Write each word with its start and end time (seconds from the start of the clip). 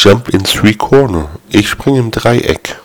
Jump 0.00 0.28
in 0.28 0.44
three 0.44 0.74
corner. 0.74 1.28
Ich 1.50 1.70
springe 1.70 1.98
im 1.98 2.12
Dreieck. 2.12 2.76